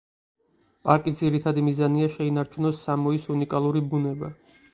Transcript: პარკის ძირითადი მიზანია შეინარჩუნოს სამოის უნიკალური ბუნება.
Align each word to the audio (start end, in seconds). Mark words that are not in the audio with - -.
პარკის 0.87 1.19
ძირითადი 1.19 1.63
მიზანია 1.67 2.07
შეინარჩუნოს 2.15 2.81
სამოის 2.87 3.29
უნიკალური 3.37 3.87
ბუნება. 3.95 4.33